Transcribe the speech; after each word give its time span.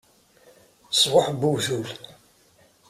Ṣṣbuḥ 0.93 1.25
n 1.35 1.41
uwtul! 1.49 1.89